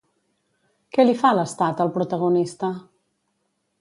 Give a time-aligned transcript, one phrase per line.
[0.95, 2.71] Què li fa l'Estat al protagonista?